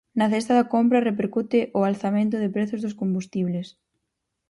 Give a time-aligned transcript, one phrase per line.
[0.17, 3.67] Na cesta da compra repercute o alzamento de prezos dos combustibles.